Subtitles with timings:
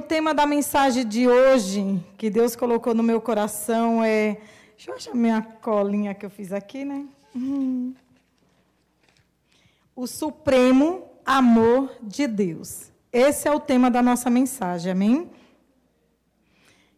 [0.00, 4.38] o tema da mensagem de hoje, que Deus colocou no meu coração, é.
[4.74, 7.04] Deixa eu achar minha colinha que eu fiz aqui, né?
[7.34, 7.94] Uhum.
[9.94, 12.90] O supremo amor de Deus.
[13.12, 15.30] Esse é o tema da nossa mensagem, amém?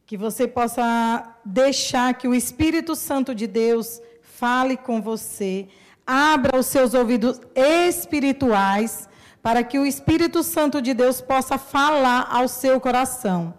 [0.07, 5.66] Que você possa deixar que o Espírito Santo de Deus fale com você,
[6.07, 9.09] abra os seus ouvidos espirituais
[9.43, 13.54] para que o Espírito Santo de Deus possa falar ao seu coração.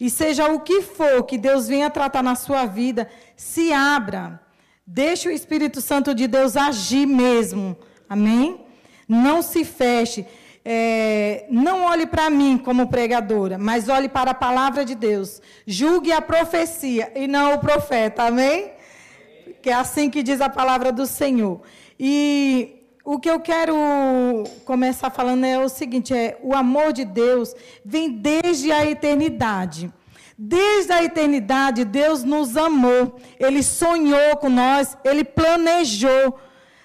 [0.00, 4.40] E seja o que for que Deus venha tratar na sua vida, se abra.
[4.86, 7.76] Deixe o Espírito Santo de Deus agir mesmo.
[8.08, 8.64] Amém?
[9.06, 10.24] Não se feche.
[10.64, 15.42] É, não olhe para mim como pregadora, mas olhe para a palavra de Deus.
[15.66, 18.24] Julgue a profecia e não o profeta.
[18.24, 18.72] Amém?
[19.60, 21.60] Que é assim que diz a palavra do Senhor.
[21.98, 22.77] E
[23.10, 23.74] o que eu quero
[24.66, 29.90] começar falando é o seguinte: é o amor de Deus vem desde a eternidade.
[30.36, 36.38] Desde a eternidade, Deus nos amou, Ele sonhou com nós, Ele planejou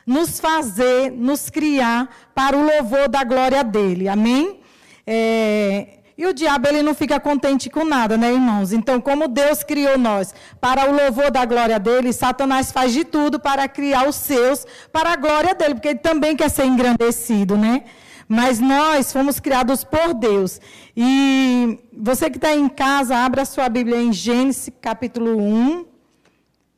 [0.07, 4.08] nos fazer, nos criar para o louvor da glória dele.
[4.08, 4.61] Amém?
[5.05, 8.72] É, e o diabo ele não fica contente com nada, né, irmãos?
[8.72, 13.39] Então, como Deus criou nós para o louvor da glória dele, Satanás faz de tudo
[13.39, 17.83] para criar os seus para a glória dele, porque ele também quer ser engrandecido, né?
[18.28, 20.61] Mas nós fomos criados por Deus.
[20.95, 25.86] E você que está em casa, abra sua Bíblia em Gênesis capítulo 1,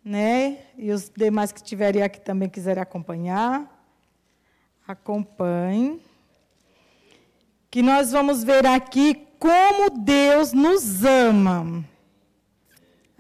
[0.04, 0.60] né?
[0.78, 3.70] E os demais que estiverem aqui também quiserem acompanhar,
[4.88, 6.00] acompanhe
[7.76, 11.84] que nós vamos ver aqui como Deus nos ama.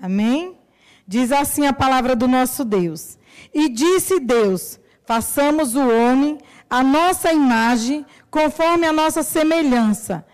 [0.01, 0.57] Amém?
[1.05, 3.17] Diz assim a palavra do nosso Deus.
[3.53, 6.37] E disse Deus: façamos o homem
[6.69, 10.25] a nossa imagem, conforme a nossa semelhança,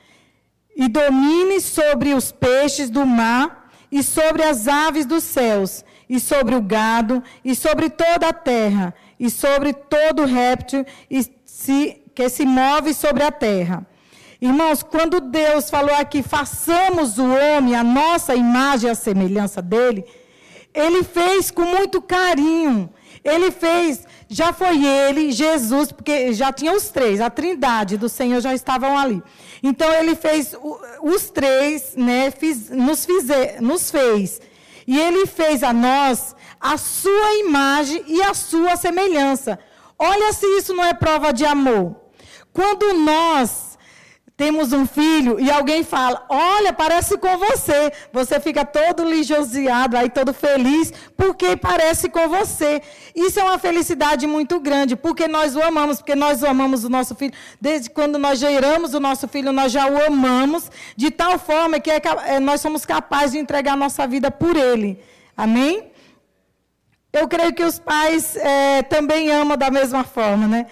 [0.76, 6.54] e domine sobre os peixes do mar, e sobre as aves dos céus, e sobre
[6.54, 10.86] o gado, e sobre toda a terra, e sobre todo réptil
[12.14, 13.88] que se move sobre a terra.
[14.42, 20.04] Irmãos, quando Deus falou aqui, façamos o homem a nossa imagem e a semelhança dele,
[20.74, 22.92] ele fez com muito carinho.
[23.24, 28.42] Ele fez, já foi ele, Jesus, porque já tinha os três, a trindade do Senhor
[28.42, 29.22] já estavam ali.
[29.62, 30.56] Então ele fez
[31.04, 34.42] os três, né, fiz, nos, fize, nos fez.
[34.88, 39.60] E ele fez a nós a sua imagem e a sua semelhança.
[40.00, 41.96] Olha se isso não é prova de amor.
[42.52, 43.71] Quando nós
[44.42, 47.94] temos um filho e alguém fala: Olha, parece com você.
[48.12, 52.82] Você fica todo lijoseado, aí todo feliz, porque parece com você.
[53.16, 56.90] Isso é uma felicidade muito grande, porque nós o amamos, porque nós o amamos o
[56.90, 57.34] nosso filho.
[57.62, 61.92] Desde quando nós geramos o nosso filho, nós já o amamos, de tal forma que
[61.92, 65.00] é, é, nós somos capazes de entregar nossa vida por ele.
[65.38, 65.92] Amém?
[67.14, 70.66] Eu creio que os pais é, também amam da mesma forma, né?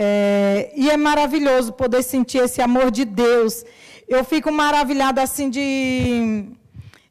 [0.00, 3.64] É, e é maravilhoso poder sentir esse amor de Deus.
[4.06, 6.44] Eu fico maravilhada assim de,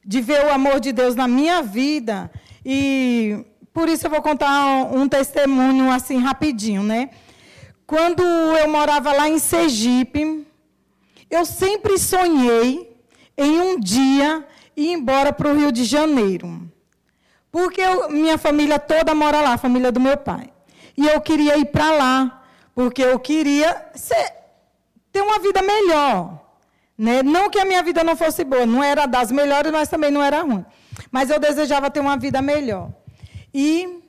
[0.05, 2.31] de ver o amor de Deus na minha vida.
[2.65, 7.09] E por isso eu vou contar um, um testemunho assim rapidinho, né?
[7.85, 10.47] Quando eu morava lá em Sergipe,
[11.29, 12.89] eu sempre sonhei
[13.37, 14.47] em um dia
[14.77, 16.71] ir embora para o Rio de Janeiro.
[17.51, 20.53] Porque eu, minha família toda mora lá, a família do meu pai.
[20.95, 22.36] E eu queria ir para lá
[22.77, 24.33] porque eu queria ser,
[25.11, 26.39] ter uma vida melhor.
[26.95, 27.23] Né?
[27.23, 30.21] Não que a minha vida não fosse boa, não era das melhores, mas também não
[30.21, 30.63] era ruim.
[31.09, 32.91] Mas eu desejava ter uma vida melhor.
[33.51, 34.03] E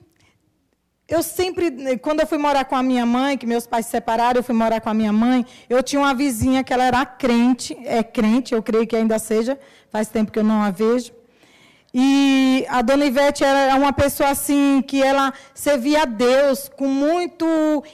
[1.09, 4.41] eu sempre, quando eu fui morar com a minha mãe, que meus pais se separaram,
[4.41, 7.75] eu fui morar com a minha mãe, eu tinha uma vizinha que ela era crente,
[7.87, 9.59] é crente, eu creio que ainda seja,
[9.89, 11.11] faz tempo que eu não a vejo.
[12.01, 17.45] E a dona Ivete era uma pessoa assim que ela servia a Deus com muito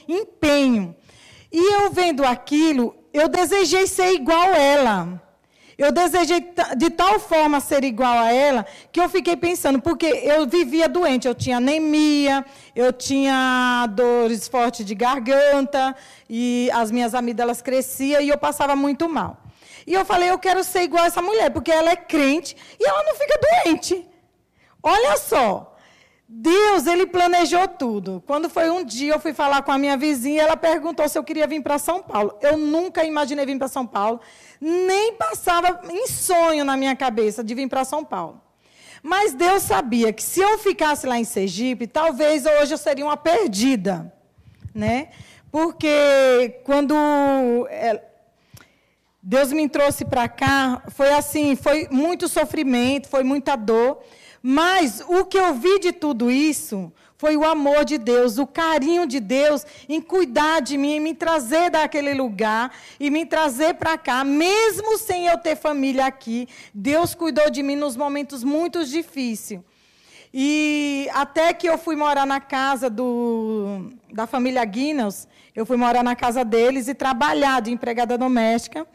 [0.07, 0.95] empenho.
[1.51, 5.21] E eu vendo aquilo, eu desejei ser igual a ela.
[5.75, 10.45] Eu desejei de tal forma ser igual a ela que eu fiquei pensando, porque eu
[10.45, 15.95] vivia doente, eu tinha anemia, eu tinha dores fortes de garganta
[16.29, 19.44] e as minhas amígdalas cresciam e eu passava muito mal.
[19.85, 22.87] E eu falei, eu quero ser igual a essa mulher, porque ela é crente e
[22.87, 24.07] ela não fica doente.
[24.81, 25.75] Olha só.
[26.27, 28.23] Deus, ele planejou tudo.
[28.25, 31.23] Quando foi um dia, eu fui falar com a minha vizinha, ela perguntou se eu
[31.23, 32.35] queria vir para São Paulo.
[32.41, 34.19] Eu nunca imaginei vir para São Paulo,
[34.59, 38.41] nem passava em sonho na minha cabeça de vir para São Paulo.
[39.03, 43.15] Mas Deus sabia que se eu ficasse lá em Sergipe, talvez hoje eu seria uma
[43.15, 44.11] perdida,
[44.73, 45.09] né?
[45.51, 46.95] Porque quando
[49.27, 53.97] Deus me trouxe para cá, foi assim, foi muito sofrimento, foi muita dor,
[54.39, 59.07] mas o que eu vi de tudo isso foi o amor de Deus, o carinho
[59.07, 63.97] de Deus em cuidar de mim, em me trazer daquele lugar e me trazer para
[63.97, 66.47] cá, mesmo sem eu ter família aqui.
[66.71, 69.59] Deus cuidou de mim nos momentos muito difíceis.
[70.31, 76.03] E até que eu fui morar na casa do, da família Guinness, eu fui morar
[76.03, 78.85] na casa deles e trabalhar de empregada doméstica.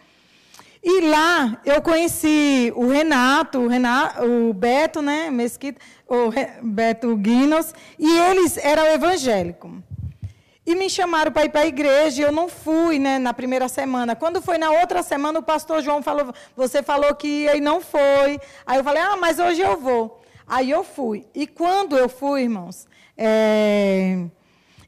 [0.82, 6.30] E lá eu conheci o Renato, o, Renato, o Beto, né, Mesquita, o
[6.62, 9.70] Beto Guinos, e eles eram evangélicos.
[10.64, 13.68] E me chamaram para ir para a igreja, e eu não fui, né, na primeira
[13.68, 14.16] semana.
[14.16, 17.80] Quando foi na outra semana, o pastor João falou: "Você falou que ia e não
[17.80, 18.40] foi".
[18.64, 20.20] Aí eu falei: "Ah, mas hoje eu vou".
[20.46, 21.26] Aí eu fui.
[21.34, 22.86] E quando eu fui, irmãos,
[23.16, 24.24] é,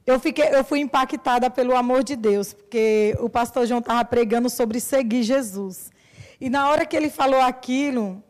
[0.07, 4.51] eu, fiquei, eu fui impactada pelo amor de Deus, porque o pastor João estava pregando
[4.51, 5.91] sobre seguir Jesus.
[6.41, 8.23] E na hora que ele falou aquilo,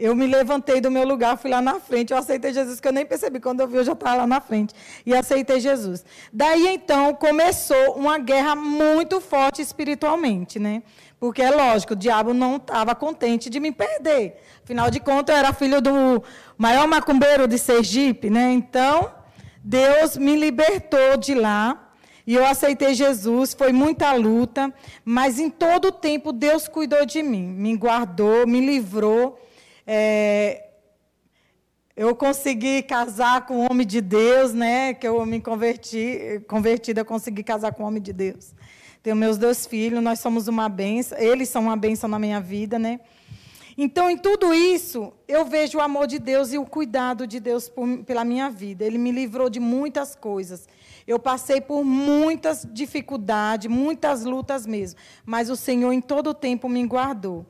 [0.00, 2.92] eu me levantei do meu lugar, fui lá na frente, eu aceitei Jesus, que eu
[2.92, 3.38] nem percebi.
[3.38, 4.74] Quando eu vi, eu já estava lá na frente.
[5.04, 6.02] E aceitei Jesus.
[6.32, 10.82] Daí, então, começou uma guerra muito forte espiritualmente, né?
[11.18, 14.40] Porque é lógico, o diabo não estava contente de me perder.
[14.64, 16.24] Afinal de contas, eu era filho do
[16.56, 18.52] maior macumbeiro de Sergipe, né?
[18.52, 19.19] Então,
[19.62, 21.88] Deus me libertou de lá.
[22.26, 24.72] E eu aceitei Jesus, foi muita luta,
[25.04, 29.40] mas em todo o tempo Deus cuidou de mim, me guardou, me livrou.
[29.86, 30.66] É,
[31.96, 34.94] eu consegui casar com o homem de Deus, né?
[34.94, 38.54] Que eu me converti, convertida, eu consegui casar com o homem de Deus.
[39.02, 42.78] Tenho meus dois filhos, nós somos uma benção, eles são uma benção na minha vida,
[42.78, 43.00] né?
[43.82, 47.66] Então, em tudo isso, eu vejo o amor de Deus e o cuidado de Deus
[47.66, 48.84] por, pela minha vida.
[48.84, 50.68] Ele me livrou de muitas coisas.
[51.06, 55.00] Eu passei por muitas dificuldades, muitas lutas mesmo.
[55.24, 57.46] Mas o Senhor, em todo o tempo, me guardou.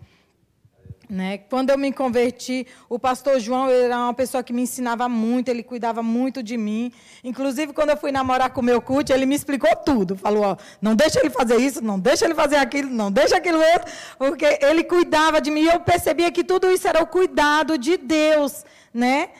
[1.10, 1.38] Né?
[1.38, 5.64] Quando eu me converti, o pastor João era uma pessoa que me ensinava muito, ele
[5.64, 6.92] cuidava muito de mim.
[7.24, 10.16] Inclusive, quando eu fui namorar com o meu culto, ele me explicou tudo.
[10.16, 13.58] Falou: ó, não deixa ele fazer isso, não deixa ele fazer aquilo, não deixa aquilo
[13.58, 15.62] outro, porque ele cuidava de mim.
[15.62, 18.64] E eu percebia que tudo isso era o cuidado de Deus,
[18.94, 19.30] né?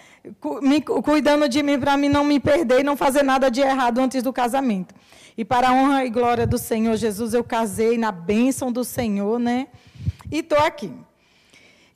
[0.61, 4.01] Me, cuidando de mim para mim não me perder e não fazer nada de errado
[4.01, 4.93] antes do casamento.
[5.39, 9.39] E para a honra e glória do Senhor Jesus, eu casei na bênção do Senhor,
[9.39, 9.69] né?
[10.33, 10.93] E estou aqui.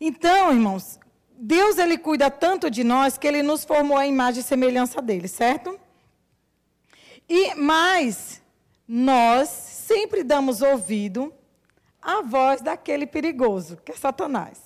[0.01, 0.99] Então, irmãos,
[1.37, 5.29] Deus ele cuida tanto de nós que ele nos formou a imagem e semelhança dele,
[5.29, 5.79] certo?
[7.29, 8.43] E mas
[8.87, 11.33] nós sempre damos ouvido
[12.01, 14.61] à voz daquele perigoso, que é Satanás.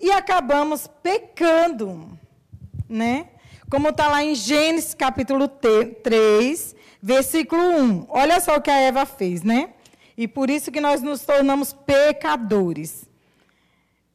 [0.00, 2.18] E acabamos pecando,
[2.88, 3.28] né?
[3.70, 8.06] Como está lá em Gênesis capítulo 3, versículo 1.
[8.08, 9.70] Olha só o que a Eva fez, né?
[10.16, 13.08] E por isso que nós nos tornamos pecadores.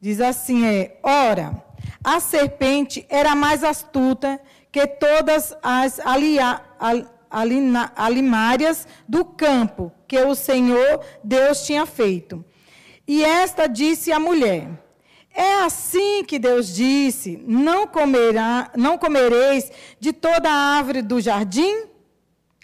[0.02, 1.62] Diz assim: é, ora,
[2.04, 4.40] a serpente era mais astuta
[4.72, 6.62] que todas as alia,
[7.30, 12.44] alina, alimárias do campo que o Senhor Deus tinha feito.
[13.08, 14.70] E esta disse à mulher:
[15.34, 19.70] É assim que Deus disse: Não comerá, não comereis
[20.00, 21.90] de toda a árvore do jardim?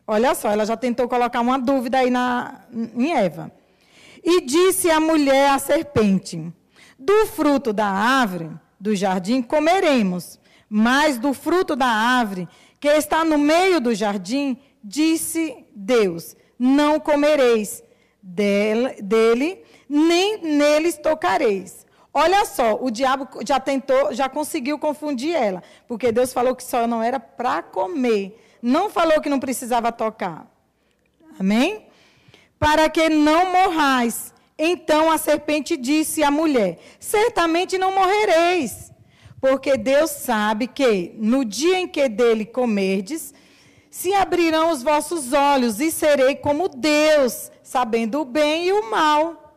[0.07, 3.51] Olha só, ela já tentou colocar uma dúvida aí na, em Eva.
[4.23, 6.53] E disse a mulher à serpente:
[6.97, 12.47] do fruto da árvore do jardim comeremos, mas do fruto da árvore
[12.79, 17.83] que está no meio do jardim, disse Deus: Não comereis
[18.21, 21.85] dele, nem neles tocareis.
[22.13, 26.87] Olha só, o diabo já tentou, já conseguiu confundir ela, porque Deus falou que só
[26.87, 30.47] não era para comer, não falou que não precisava tocar.
[31.37, 31.87] Amém?
[32.57, 34.33] Para que não morrais.
[34.57, 38.91] Então a serpente disse à mulher: Certamente não morrereis,
[39.41, 43.33] porque Deus sabe que no dia em que dele comerdes,
[43.89, 49.53] se abrirão os vossos olhos e serei como Deus, sabendo o bem e o mal.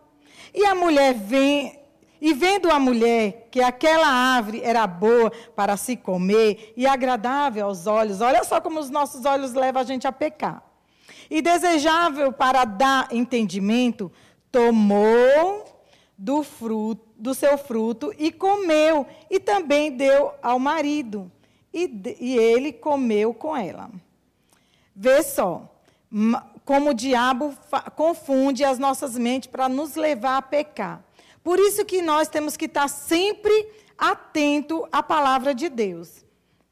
[0.55, 1.79] E a mulher vem,
[2.21, 7.87] e vendo a mulher que aquela árvore era boa para se comer e agradável aos
[7.87, 10.63] olhos, olha só como os nossos olhos levam a gente a pecar.
[11.31, 14.11] E desejável para dar entendimento,
[14.51, 15.65] tomou
[16.17, 21.31] do fruto do seu fruto e comeu, e também deu ao marido,
[21.75, 23.91] e, e ele comeu com ela.
[24.95, 25.69] Vê só,
[26.65, 27.57] como o diabo
[27.97, 31.03] confunde as nossas mentes para nos levar a pecar.
[31.43, 36.25] Por isso que nós temos que estar sempre atento à palavra de Deus.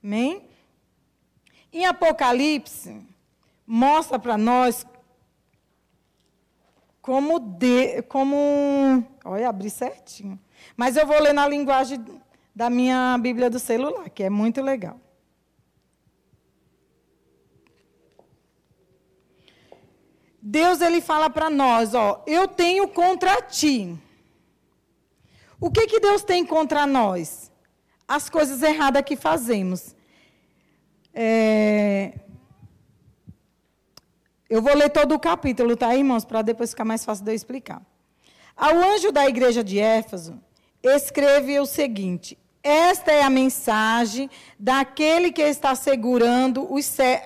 [0.02, 0.48] Amém?
[1.72, 3.02] Em Apocalipse,
[3.66, 4.86] mostra para nós
[7.06, 8.36] como de, como,
[9.24, 10.36] olha, abri certinho.
[10.76, 12.04] Mas eu vou ler na linguagem
[12.52, 15.00] da minha Bíblia do celular, que é muito legal.
[20.42, 23.96] Deus ele fala para nós, ó, eu tenho contra ti.
[25.60, 27.52] O que que Deus tem contra nós?
[28.08, 29.94] As coisas erradas que fazemos.
[31.14, 32.18] É...
[34.48, 37.34] Eu vou ler todo o capítulo, tá, irmãos, para depois ficar mais fácil de eu
[37.34, 37.82] explicar.
[38.56, 40.40] Ao anjo da igreja de Éfeso,
[40.84, 46.68] escreve o seguinte: Esta é a mensagem daquele que está segurando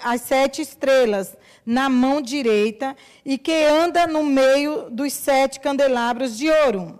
[0.02, 6.48] as sete estrelas na mão direita e que anda no meio dos sete candelabros de
[6.48, 6.96] ouro.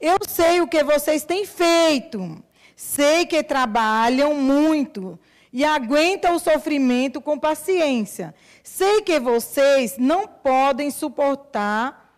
[0.00, 2.40] Eu sei o que vocês têm feito,
[2.76, 5.18] sei que trabalham muito
[5.52, 8.34] e aguentam o sofrimento com paciência.
[8.66, 12.12] Sei que vocês não podem suportar,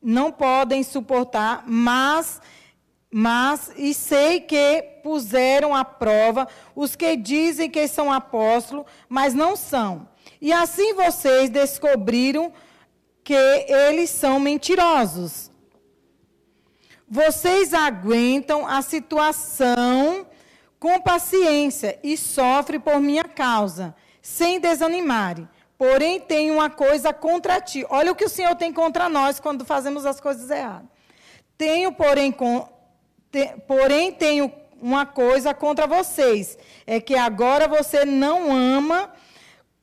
[0.00, 2.40] não podem suportar, mas
[3.10, 9.54] mas e sei que puseram à prova os que dizem que são apóstolos, mas não
[9.54, 10.08] são.
[10.40, 12.50] E assim vocês descobriram
[13.22, 15.50] que eles são mentirosos.
[17.06, 20.26] Vocês aguentam a situação
[20.78, 25.48] com paciência e sofrem por minha causa, sem desanimarem.
[25.78, 27.86] Porém, tenho uma coisa contra ti.
[27.88, 30.88] Olha o que o Senhor tem contra nós quando fazemos as coisas erradas.
[31.56, 32.68] Tenho, porém, com,
[33.30, 39.12] te, porém tenho uma coisa contra vocês, é que agora você não ama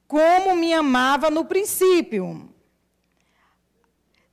[0.08, 2.50] como me amava no princípio.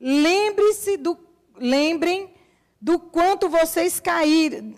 [0.01, 1.19] Lembre-se do
[1.57, 2.35] lembrem
[2.81, 4.75] do quanto vocês caíram,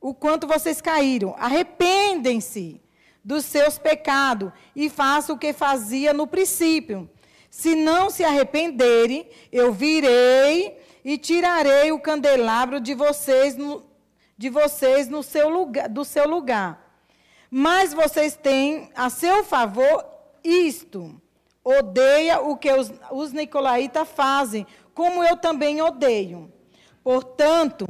[0.00, 1.34] o quanto vocês caíram.
[1.38, 2.80] Arrependem-se
[3.24, 7.08] dos seus pecados e façam o que fazia no princípio.
[7.50, 13.84] Se não se arrependerem, eu virei e tirarei o candelabro de vocês no,
[14.38, 16.88] de vocês no seu lugar, do seu lugar.
[17.50, 20.04] Mas vocês têm a seu favor
[20.44, 21.20] isto.
[21.62, 26.50] Odeia o que os, os nicolaítas fazem, como eu também odeio.
[27.02, 27.86] Portanto,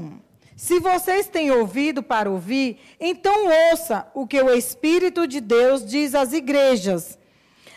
[0.61, 6.15] se vocês têm ouvido para ouvir, então ouça o que o Espírito de Deus diz
[6.15, 7.19] às igrejas.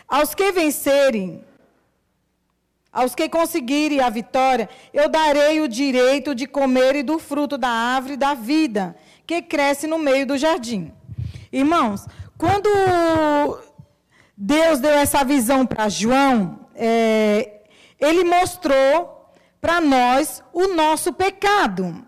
[0.06, 1.42] Aos que vencerem,
[2.92, 8.18] aos que conseguirem a vitória, eu darei o direito de comer do fruto da árvore
[8.18, 8.94] da vida,
[9.26, 10.92] que cresce no meio do jardim.
[11.50, 12.68] Irmãos, quando
[14.36, 17.62] Deus deu essa visão para João, é,
[17.98, 22.03] ele mostrou para nós o nosso pecado.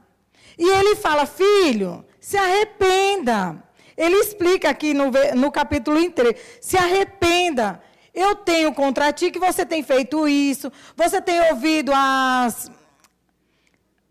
[0.58, 3.62] E ele fala, filho, se arrependa.
[3.96, 7.80] Ele explica aqui no, no capítulo inteiro: se arrependa.
[8.12, 12.70] Eu tenho contra ti que você tem feito isso, você tem ouvido as,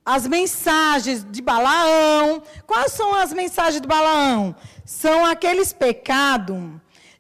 [0.05, 2.41] as mensagens de Balaão.
[2.67, 4.55] Quais são as mensagens de Balaão?
[4.85, 6.61] São aqueles pecados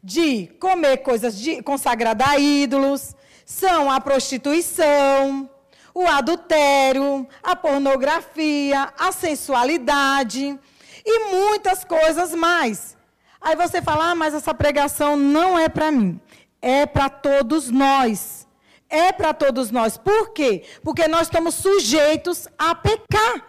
[0.03, 5.49] de comer coisas de, consagradas a ídolos, são a prostituição,
[5.95, 10.59] o adultério, a pornografia, a sensualidade
[11.05, 12.97] e muitas coisas mais.
[13.39, 16.19] Aí você fala, ah, mas essa pregação não é para mim,
[16.61, 18.45] é para todos nós.
[18.87, 19.97] É para todos nós.
[19.97, 20.63] Por quê?
[20.83, 23.43] Porque nós estamos sujeitos a pecar.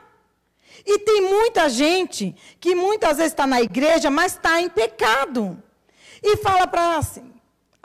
[0.84, 5.62] E tem muita gente que muitas vezes está na igreja, mas está em pecado.
[6.22, 7.35] E fala para assim: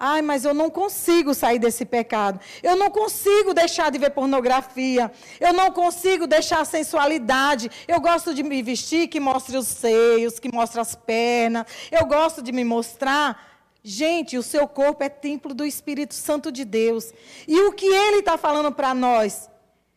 [0.04, 2.40] Ai, mas eu não consigo sair desse pecado.
[2.64, 5.12] Eu não consigo deixar de ver pornografia.
[5.40, 7.70] Eu não consigo deixar a sensualidade.
[7.88, 11.68] Eu gosto de me vestir que mostre os seios, que mostre as pernas.
[11.92, 13.48] Eu gosto de me mostrar.
[13.84, 17.14] Gente, o seu corpo é templo do Espírito Santo de Deus.
[17.48, 19.52] E o que ele está falando para nós?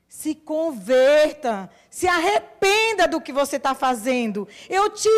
[0.07, 4.47] Se converta, se arrependa do que você está fazendo.
[4.69, 5.09] Eu te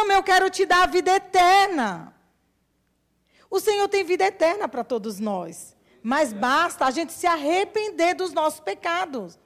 [0.00, 2.15] amo, eu quero te dar a vida eterna.
[3.50, 5.76] O Senhor tem vida eterna para todos nós.
[6.02, 9.38] Mas basta a gente se arrepender dos nossos pecados.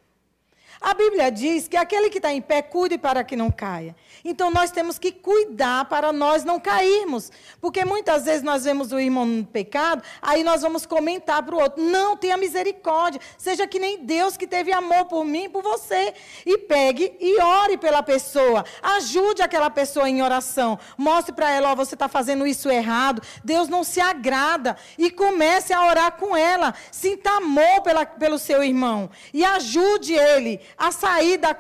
[0.81, 3.95] A Bíblia diz que aquele que está em pé, cuide para que não caia.
[4.25, 7.31] Então nós temos que cuidar para nós não cairmos.
[7.61, 11.61] Porque muitas vezes nós vemos o irmão no pecado, aí nós vamos comentar para o
[11.61, 13.21] outro: não, tenha misericórdia.
[13.37, 16.15] Seja que nem Deus que teve amor por mim e por você.
[16.47, 18.65] E pegue e ore pela pessoa.
[18.83, 20.79] Ajude aquela pessoa em oração.
[20.97, 23.21] Mostre para ela: ó, você está fazendo isso errado.
[23.45, 24.79] Deus não se agrada.
[24.97, 26.75] E comece a orar com ela.
[26.91, 29.11] Sinta amor pela, pelo seu irmão.
[29.35, 31.57] E ajude ele a sair da,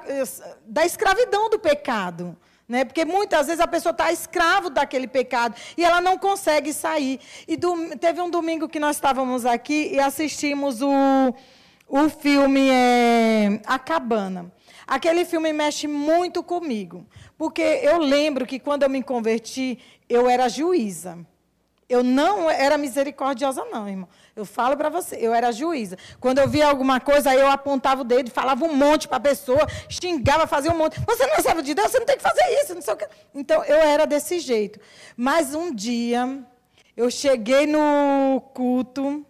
[0.67, 2.37] da escravidão do pecado.
[2.69, 2.85] Né?
[2.85, 7.19] Porque muitas vezes a pessoa está escravo daquele pecado e ela não consegue sair.
[7.49, 11.35] E do, teve um domingo que nós estávamos aqui e assistimos o,
[11.89, 14.53] o filme é A Cabana.
[14.87, 20.49] Aquele filme mexe muito comigo, porque eu lembro que quando eu me converti, eu era
[20.49, 21.19] juíza.
[21.89, 24.09] Eu não era misericordiosa, não, irmão.
[24.41, 25.99] Eu falo para você, eu era juíza.
[26.19, 29.67] Quando eu via alguma coisa, eu apontava o dedo, falava um monte para a pessoa,
[29.87, 30.99] xingava, fazia um monte.
[31.07, 32.97] Você não é servo de Deus, você não tem que fazer isso, não sei o
[32.97, 33.07] quê.
[33.35, 34.81] Então, eu era desse jeito.
[35.15, 36.43] Mas um dia,
[36.97, 39.27] eu cheguei no culto,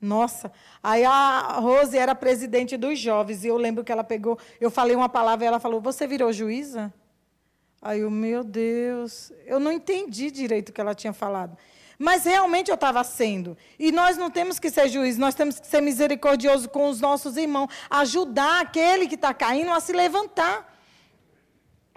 [0.00, 4.70] nossa, aí a Rose era presidente dos jovens, e eu lembro que ela pegou, eu
[4.70, 6.92] falei uma palavra e ela falou: Você virou juíza?
[7.80, 11.58] Aí eu, meu Deus, eu não entendi direito o que ela tinha falado.
[12.02, 13.56] Mas realmente eu estava sendo.
[13.78, 17.36] E nós não temos que ser juízes, nós temos que ser misericordiosos com os nossos
[17.36, 20.68] irmãos, ajudar aquele que está caindo a se levantar.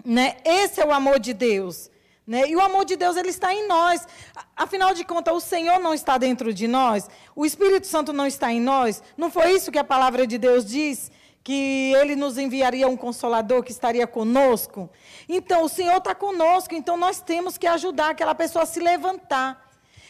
[0.04, 0.36] Né?
[0.44, 1.90] Esse é o amor de Deus.
[2.24, 2.48] Né?
[2.48, 4.06] E o amor de Deus ele está em nós.
[4.54, 8.52] Afinal de contas, o Senhor não está dentro de nós, o Espírito Santo não está
[8.52, 9.02] em nós.
[9.16, 11.10] Não foi isso que a palavra de Deus diz?
[11.42, 14.88] Que ele nos enviaria um consolador que estaria conosco.
[15.28, 19.65] Então, o Senhor está conosco, então nós temos que ajudar aquela pessoa a se levantar.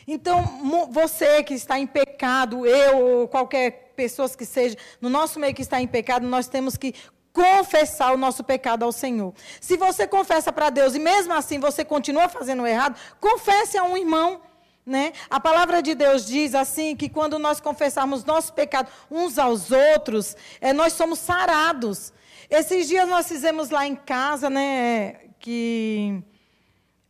[0.06, 5.54] Então, você que está em pecado, eu ou qualquer pessoa que seja, no nosso meio
[5.54, 6.94] que está em pecado, nós temos que
[7.32, 9.34] confessar o nosso pecado ao Senhor.
[9.60, 13.96] Se você confessa para Deus e mesmo assim você continua fazendo errado, confesse a um
[13.96, 14.40] irmão.
[14.86, 15.12] Né?
[15.28, 20.36] A palavra de Deus diz assim que quando nós confessarmos nosso pecado uns aos outros,
[20.60, 22.12] é, nós somos sarados.
[22.48, 26.22] Esses dias nós fizemos lá em casa, né, que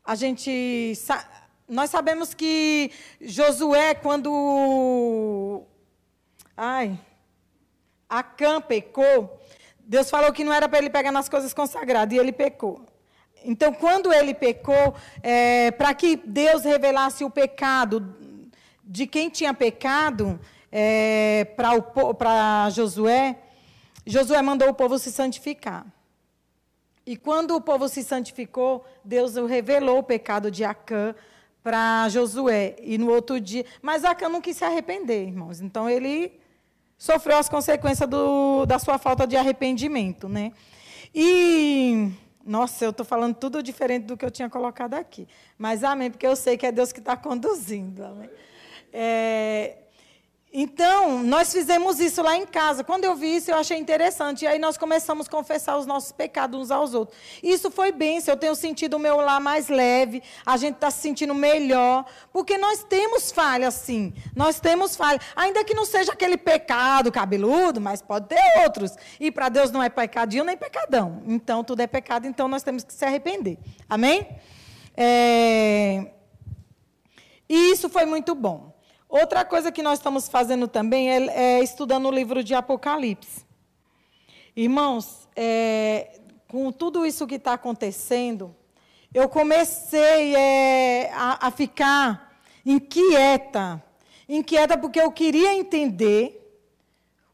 [0.02, 0.94] a gente
[1.68, 5.62] nós sabemos que Josué, quando.
[6.56, 6.98] Ai.
[8.08, 9.40] Acã pecou,
[9.80, 12.86] Deus falou que não era para ele pegar nas coisas consagradas, e ele pecou.
[13.44, 18.14] Então, quando ele pecou, é, para que Deus revelasse o pecado
[18.82, 20.38] de quem tinha pecado
[20.70, 23.36] é, para Josué,
[24.06, 25.84] Josué mandou o povo se santificar.
[27.04, 31.14] E quando o povo se santificou, Deus revelou o pecado de Acã
[31.66, 32.76] para Josué.
[32.80, 33.66] E no outro dia.
[33.82, 35.60] Mas Acã não quis se arrepender, irmãos.
[35.60, 36.38] Então ele
[36.96, 40.28] sofreu as consequências do, da sua falta de arrependimento.
[40.28, 40.52] Né?
[41.12, 42.12] E.
[42.44, 45.26] Nossa, eu estou falando tudo diferente do que eu tinha colocado aqui.
[45.58, 48.04] Mas amém, porque eu sei que é Deus que está conduzindo.
[48.04, 48.30] Amém.
[48.92, 49.78] É,
[50.58, 52.82] então, nós fizemos isso lá em casa.
[52.82, 54.46] Quando eu vi isso, eu achei interessante.
[54.46, 57.18] E aí nós começamos a confessar os nossos pecados uns aos outros.
[57.42, 58.18] Isso foi bem.
[58.26, 60.22] Eu tenho sentido o meu lar mais leve.
[60.46, 62.06] A gente está se sentindo melhor.
[62.32, 64.14] Porque nós temos falhas, sim.
[64.34, 65.22] Nós temos falhas.
[65.36, 68.92] Ainda que não seja aquele pecado cabeludo, mas pode ter outros.
[69.20, 71.22] E para Deus não é pecadinho nem pecadão.
[71.26, 73.58] Então, tudo é pecado, então nós temos que se arrepender.
[73.90, 74.26] Amém?
[74.96, 76.12] É...
[77.46, 78.75] E isso foi muito bom.
[79.08, 83.46] Outra coisa que nós estamos fazendo também é, é estudando o livro de Apocalipse.
[84.54, 88.54] Irmãos, é, com tudo isso que está acontecendo,
[89.14, 93.82] eu comecei é, a, a ficar inquieta.
[94.28, 96.42] Inquieta porque eu queria entender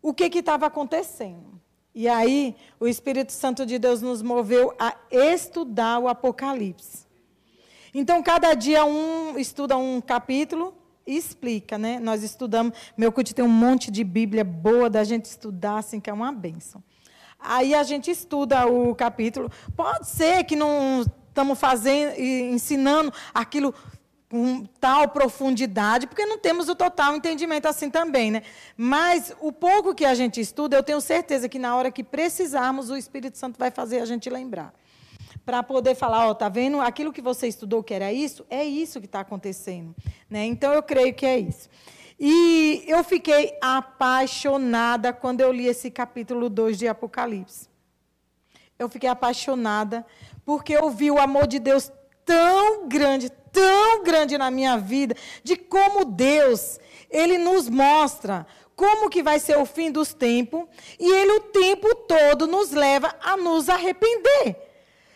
[0.02, 1.60] o que estava acontecendo.
[1.94, 7.06] E aí, o Espírito Santo de Deus nos moveu a estudar o Apocalipse.
[7.94, 11.98] Então, cada dia um estuda um capítulo explica, né?
[11.98, 16.10] Nós estudamos, meu curso tem um monte de Bíblia boa da gente estudar, assim, que
[16.10, 16.82] é uma benção.
[17.38, 19.50] Aí a gente estuda o capítulo.
[19.76, 23.74] Pode ser que não estamos fazendo, ensinando aquilo
[24.30, 28.42] com tal profundidade, porque não temos o total entendimento assim também, né?
[28.76, 32.88] Mas o pouco que a gente estuda, eu tenho certeza que na hora que precisarmos,
[32.88, 34.72] o Espírito Santo vai fazer a gente lembrar
[35.44, 36.80] para poder falar, ó, tá vendo?
[36.80, 39.94] Aquilo que você estudou que era isso, é isso que está acontecendo,
[40.30, 40.44] né?
[40.44, 41.68] Então eu creio que é isso.
[42.18, 47.68] E eu fiquei apaixonada quando eu li esse capítulo 2 de Apocalipse.
[48.78, 50.06] Eu fiquei apaixonada
[50.44, 51.90] porque eu vi o amor de Deus
[52.24, 56.78] tão grande, tão grande na minha vida, de como Deus,
[57.10, 60.64] ele nos mostra como que vai ser o fim dos tempos,
[60.98, 64.71] e ele o tempo todo nos leva a nos arrepender.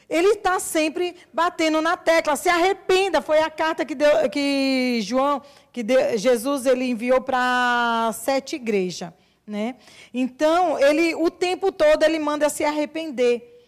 [0.09, 3.21] Ele está sempre batendo na tecla, se arrependa.
[3.21, 5.43] Foi a carta que, deu, que João,
[5.73, 9.13] que deu, Jesus ele enviou para sete igrejas.
[9.45, 9.77] Né?
[10.13, 13.65] Então, ele o tempo todo ele manda se arrepender.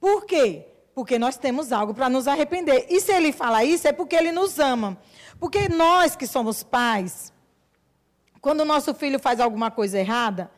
[0.00, 0.66] Por quê?
[0.94, 2.86] Porque nós temos algo para nos arrepender.
[2.88, 4.98] E se ele fala isso, é porque ele nos ama.
[5.38, 7.32] Porque nós que somos pais,
[8.40, 10.50] quando o nosso filho faz alguma coisa errada,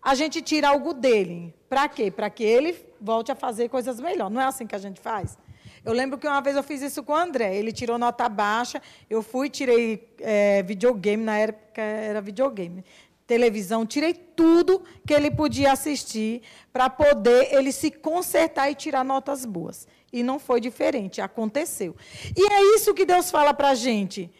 [0.00, 1.54] a gente tira algo dele.
[1.68, 2.10] Para quê?
[2.10, 4.32] Para que ele volte a fazer coisas melhores.
[4.32, 5.36] Não é assim que a gente faz?
[5.84, 7.56] Eu lembro que uma vez eu fiz isso com o André.
[7.56, 12.84] Ele tirou nota baixa, eu fui, tirei é, videogame, na época era videogame.
[13.26, 19.44] televisão, tirei tudo que ele podia assistir para poder ele se consertar e tirar notas
[19.44, 19.88] boas.
[20.12, 21.96] E não foi diferente, aconteceu.
[22.36, 24.30] E é isso que Deus fala para a gente.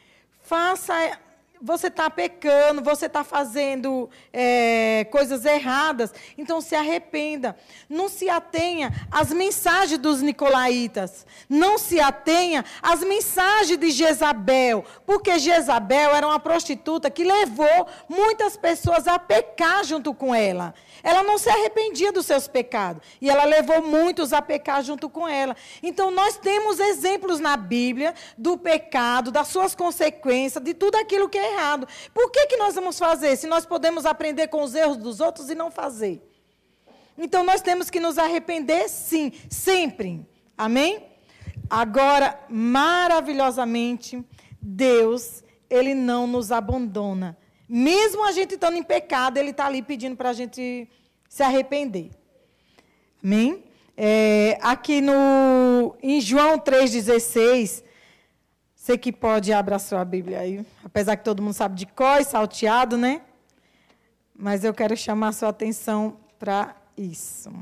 [0.41, 1.19] Faça
[1.63, 7.57] você está pecando, você está fazendo é, coisas erradas, então se arrependa.
[7.89, 11.25] Não se atenha às mensagens dos nicolaítas.
[11.49, 18.57] Não se atenha às mensagens de Jezabel, porque Jezabel era uma prostituta que levou muitas
[18.57, 20.75] pessoas a pecar junto com ela.
[21.03, 23.03] Ela não se arrependia dos seus pecados.
[23.21, 25.57] E ela levou muitos a pecar junto com ela.
[25.83, 31.39] Então, nós temos exemplos na Bíblia do pecado, das suas consequências, de tudo aquilo que
[31.39, 31.87] é errado.
[32.13, 35.51] Por que, que nós vamos fazer se nós podemos aprender com os erros dos outros
[35.51, 36.21] e não fazer?
[37.17, 40.27] Então, nós temos que nos arrepender, sim, sempre.
[40.57, 41.07] Amém?
[41.69, 44.25] Agora, maravilhosamente,
[44.61, 47.37] Deus, Ele não nos abandona.
[47.69, 50.89] Mesmo a gente estando em pecado, Ele está ali pedindo para a gente
[51.29, 52.11] se arrepender.
[53.23, 53.65] Amém?
[53.97, 57.85] É, aqui no, em João 3,16,
[58.83, 62.21] você que pode abrir a sua Bíblia aí, apesar que todo mundo sabe de cor
[62.21, 63.23] e salteado, né?
[64.35, 67.53] Mas eu quero chamar a sua atenção para isso.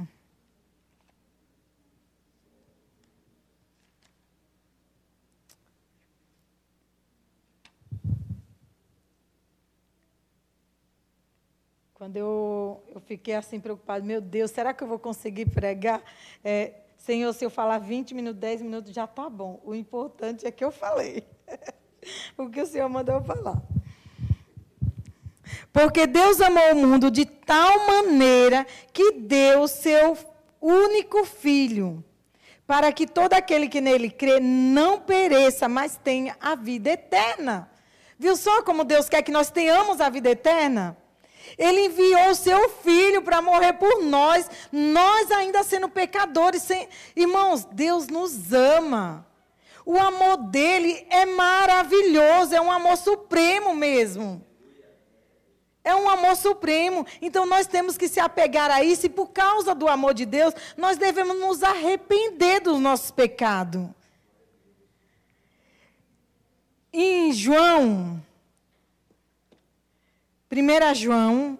[11.93, 16.03] Quando eu, eu fiquei assim preocupada, meu Deus, será que eu vou conseguir pregar?
[16.43, 19.59] É, Senhor, se eu falar 20 minutos, 10 minutos, já está bom.
[19.65, 21.27] O importante é que eu falei.
[22.37, 23.61] o que o Senhor mandou eu falar.
[25.73, 30.17] Porque Deus amou o mundo de tal maneira que deu seu
[30.61, 32.05] único filho,
[32.67, 37.71] para que todo aquele que nele crê não pereça, mas tenha a vida eterna.
[38.19, 40.99] Viu só como Deus quer que nós tenhamos a vida eterna?
[41.59, 46.63] Ele enviou o seu filho para morrer por nós, nós ainda sendo pecadores.
[46.63, 46.89] Sem...
[47.15, 49.27] Irmãos, Deus nos ama.
[49.85, 54.45] O amor dele é maravilhoso, é um amor supremo mesmo.
[55.83, 57.07] É um amor supremo.
[57.21, 60.55] Então nós temos que se apegar a isso e por causa do amor de Deus,
[60.77, 63.89] nós devemos nos arrepender dos nossos pecados.
[66.93, 68.23] Em João
[70.53, 71.57] 1 João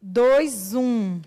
[0.00, 1.22] 2, 1.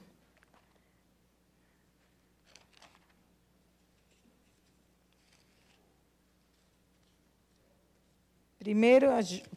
[8.58, 9.08] Primeiro,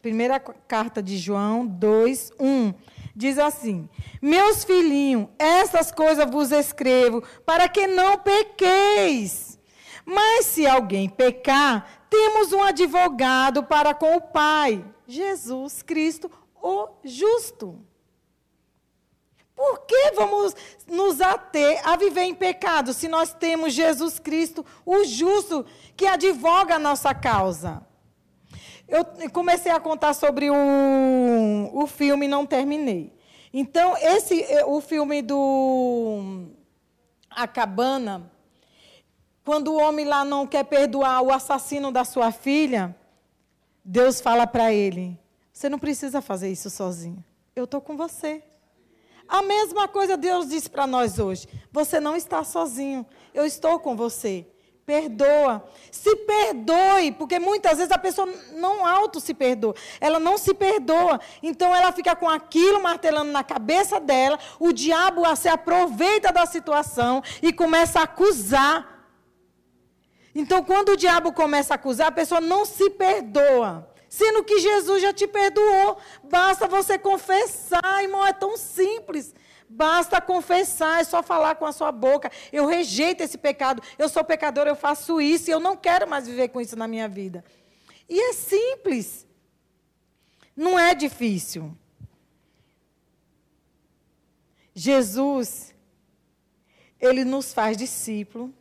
[0.03, 2.75] primeira carta de João 2, 1.
[3.15, 3.89] Diz assim:
[4.21, 9.61] Meus filhinhos, essas coisas vos escrevo para que não pequeis.
[10.05, 17.79] Mas se alguém pecar, temos um advogado para com o Pai, Jesus Cristo, o justo.
[19.55, 20.57] Por que vamos
[20.89, 25.65] nos ater a viver em pecado se nós temos Jesus Cristo, o justo,
[25.97, 27.87] que advoga a nossa causa?
[28.89, 33.13] Eu comecei a contar sobre o, o filme e não terminei.
[33.53, 36.47] Então, esse, o filme do
[37.31, 38.31] A Cabana,
[39.51, 42.95] quando o homem lá não quer perdoar o assassino da sua filha,
[43.85, 45.19] Deus fala para ele:
[45.53, 47.25] Você não precisa fazer isso sozinho.
[47.57, 48.45] Eu estou com você.
[49.29, 53.05] A mesma coisa Deus disse para nós hoje: Você não está sozinho.
[53.35, 54.47] Eu estou com você.
[54.87, 55.69] Perdoa.
[55.91, 59.75] Se perdoe, porque muitas vezes a pessoa não auto se perdoa.
[60.01, 61.21] Ela não se perdoa.
[61.43, 64.39] Então ela fica com aquilo martelando na cabeça dela.
[64.61, 69.00] O diabo se aproveita da situação e começa a acusar
[70.35, 73.89] então, quando o diabo começa a acusar, a pessoa não se perdoa.
[74.09, 75.99] Sendo que Jesus já te perdoou.
[76.25, 79.35] Basta você confessar, irmão, é tão simples.
[79.69, 82.31] Basta confessar, é só falar com a sua boca.
[82.53, 83.83] Eu rejeito esse pecado.
[83.99, 86.89] Eu sou pecador, eu faço isso e eu não quero mais viver com isso na
[86.89, 87.45] minha vida.
[88.09, 89.27] E é simples.
[90.57, 91.77] Não é difícil.
[94.75, 95.75] Jesus,
[97.01, 98.53] ele nos faz discípulo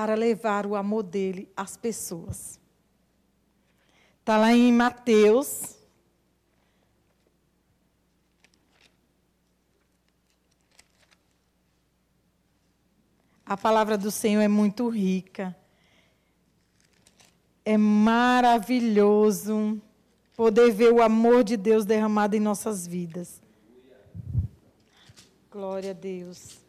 [0.00, 2.58] para levar o amor dele às pessoas.
[4.20, 5.76] Está lá em Mateus.
[13.44, 15.54] A palavra do Senhor é muito rica.
[17.62, 19.78] É maravilhoso
[20.34, 23.38] poder ver o amor de Deus derramado em nossas vidas.
[25.50, 26.59] Glória a Deus.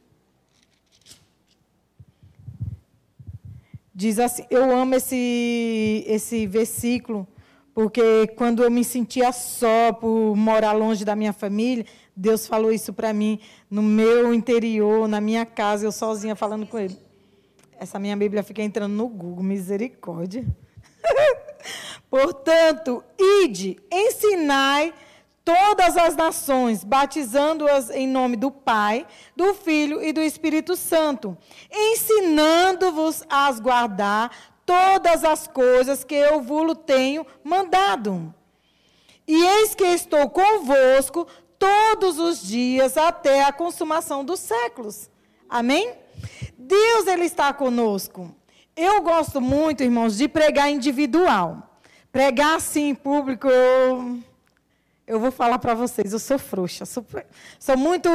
[3.94, 7.28] Diz assim, eu amo esse, esse versículo,
[7.74, 12.92] Porque quando eu me sentia só por morar longe da minha família, Deus falou isso
[12.94, 16.98] para mim no meu interior, na minha casa, eu sozinha falando com Ele.
[17.80, 20.46] Essa minha Bíblia fica entrando no Google, misericórdia.
[22.10, 24.94] Portanto, ide, ensinai
[25.44, 31.38] todas as nações, batizando-as em nome do Pai, do Filho e do Espírito Santo,
[31.72, 34.32] ensinando-vos a guardar
[34.66, 38.34] todas as coisas que eu vos tenho mandado.
[39.28, 41.28] E eis que estou convosco
[41.58, 45.10] todos os dias até a consumação dos séculos.
[45.50, 45.94] Amém?
[46.58, 48.34] Deus ele está conosco.
[48.76, 51.80] Eu gosto muito, irmãos, de pregar individual.
[52.12, 54.20] Pregar assim em público, eu,
[55.06, 57.06] eu vou falar para vocês, eu sou frouxa, sou,
[57.60, 58.10] sou muito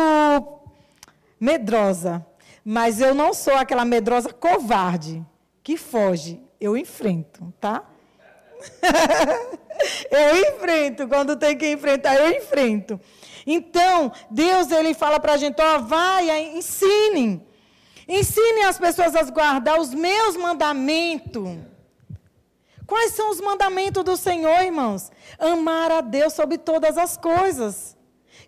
[1.38, 2.24] medrosa.
[2.64, 5.24] Mas eu não sou aquela medrosa covarde
[5.62, 6.40] que foge.
[6.60, 7.84] Eu enfrento, tá?
[10.10, 11.06] eu enfrento.
[11.06, 12.98] Quando tem que enfrentar, eu enfrento.
[13.46, 17.46] Então, Deus ele fala para a gente: ó, vai, ensine.
[18.08, 21.48] Ensine as pessoas a guardar os meus mandamentos.
[22.86, 25.10] Quais são os mandamentos do Senhor, irmãos?
[25.38, 27.96] Amar a Deus sobre todas as coisas.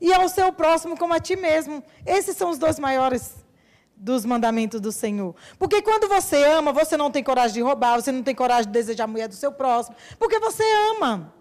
[0.00, 1.82] E ao seu próximo como a ti mesmo.
[2.06, 3.34] Esses são os dois maiores
[3.96, 5.34] dos mandamentos do Senhor.
[5.58, 8.72] Porque quando você ama, você não tem coragem de roubar, você não tem coragem de
[8.72, 9.96] desejar a mulher do seu próximo.
[10.18, 11.34] Porque você ama.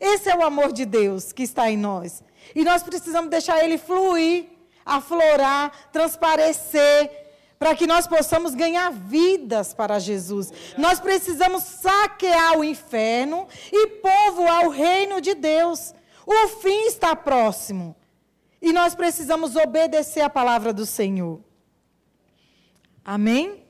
[0.00, 2.22] Esse é o amor de Deus que está em nós.
[2.54, 4.46] E nós precisamos deixar ele fluir,
[4.84, 7.23] aflorar, transparecer
[7.64, 10.52] para que nós possamos ganhar vidas para Jesus.
[10.76, 15.94] Nós precisamos saquear o inferno e povoar o reino de Deus.
[16.26, 17.96] O fim está próximo.
[18.60, 21.40] E nós precisamos obedecer a palavra do Senhor.
[23.02, 23.64] Amém?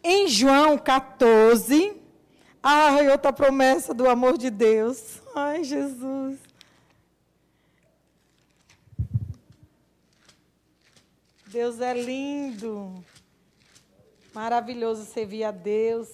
[0.00, 2.00] Em João 14,
[2.62, 5.20] ai, outra promessa do amor de Deus.
[5.34, 6.38] Ai, Jesus.
[11.50, 13.02] Deus é lindo.
[14.34, 16.08] Maravilhoso servir a Deus.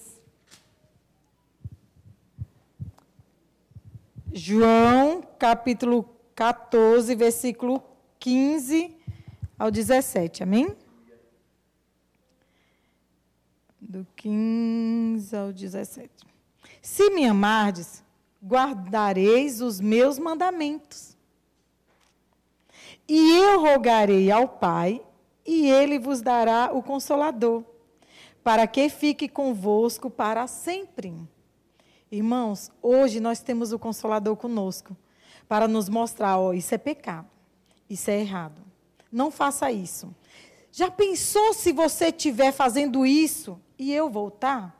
[4.31, 7.83] João, capítulo 14, versículo
[8.17, 8.95] 15
[9.59, 10.43] ao 17.
[10.43, 10.73] Amém?
[13.81, 16.09] Do 15 ao 17.
[16.81, 18.01] Se me amardes,
[18.41, 21.17] guardareis os meus mandamentos.
[23.05, 25.01] E eu rogarei ao Pai,
[25.45, 27.63] e ele vos dará o consolador,
[28.43, 31.13] para que fique convosco para sempre.
[32.11, 34.95] Irmãos, hoje nós temos o consolador conosco,
[35.47, 37.29] para nos mostrar, ó, isso é pecado,
[37.89, 38.61] isso é errado.
[39.11, 40.13] Não faça isso.
[40.71, 44.75] Já pensou se você estiver fazendo isso e eu voltar?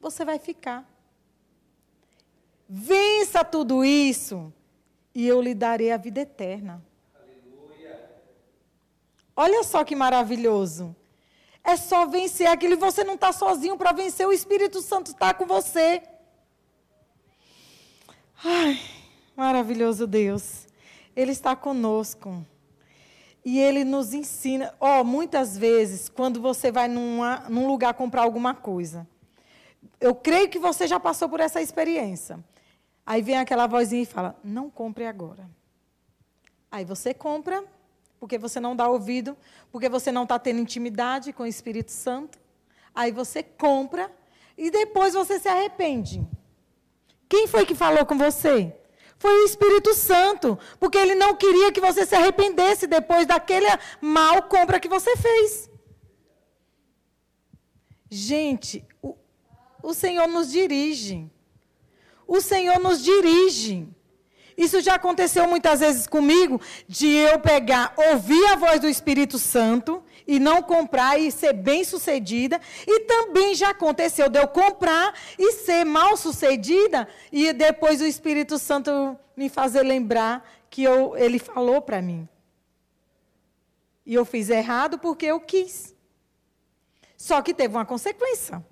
[0.00, 0.84] Você vai ficar.
[2.68, 4.52] Vença tudo isso
[5.14, 6.84] e eu lhe darei a vida eterna.
[9.36, 10.96] Olha só que maravilhoso.
[11.62, 12.76] É só vencer aquilo.
[12.78, 14.26] Você não está sozinho para vencer.
[14.26, 16.02] O Espírito Santo está com você.
[18.42, 18.80] Ai,
[19.36, 20.66] maravilhoso Deus.
[21.14, 22.46] Ele está conosco.
[23.44, 24.74] E ele nos ensina.
[24.80, 29.06] Ó, oh, muitas vezes, quando você vai numa, num lugar comprar alguma coisa,
[30.00, 32.42] eu creio que você já passou por essa experiência.
[33.04, 35.48] Aí vem aquela vozinha e fala: não compre agora.
[36.70, 37.64] Aí você compra,
[38.18, 39.36] porque você não dá ouvido,
[39.70, 42.38] porque você não está tendo intimidade com o Espírito Santo.
[42.94, 44.10] Aí você compra
[44.56, 46.26] e depois você se arrepende.
[47.28, 48.74] Quem foi que falou com você?
[49.18, 53.66] Foi o Espírito Santo, porque ele não queria que você se arrependesse depois daquele
[54.00, 55.70] mal compra que você fez.
[58.10, 59.16] Gente, o,
[59.82, 61.30] o Senhor nos dirige.
[62.26, 63.88] O Senhor nos dirige.
[64.56, 70.02] Isso já aconteceu muitas vezes comigo, de eu pegar, ouvir a voz do Espírito Santo
[70.26, 72.58] e não comprar e ser bem sucedida.
[72.86, 78.58] E também já aconteceu de eu comprar e ser mal sucedida e depois o Espírito
[78.58, 82.26] Santo me fazer lembrar que eu, ele falou para mim.
[84.06, 85.94] E eu fiz errado porque eu quis.
[87.16, 88.64] Só que teve uma consequência.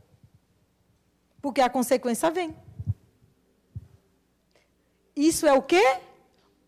[1.43, 2.57] Porque a consequência vem.
[5.17, 6.01] Isso é o quê?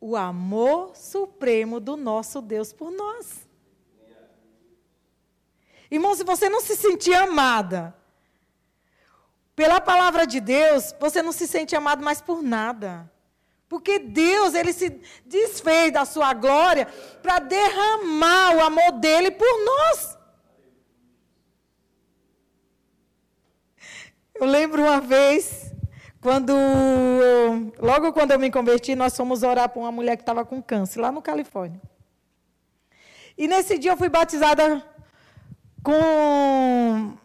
[0.01, 3.47] O amor supremo do nosso Deus por nós.
[5.91, 7.95] Irmão, se você não se sentir amada
[9.55, 13.11] pela palavra de Deus, você não se sente amado mais por nada.
[13.69, 16.87] Porque Deus, ele se desfez da sua glória
[17.23, 20.17] para derramar o amor dele por nós.
[24.35, 25.73] Eu lembro uma vez,
[26.27, 26.53] Quando,
[27.79, 31.01] logo quando eu me converti, nós fomos orar para uma mulher que estava com câncer,
[31.01, 31.81] lá no Califórnia.
[33.39, 34.85] E nesse dia eu fui batizada
[35.85, 37.17] com,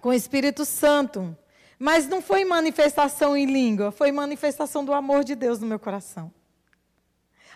[0.00, 1.36] com o Espírito Santo.
[1.76, 6.32] Mas não foi manifestação em língua, foi manifestação do amor de Deus no meu coração.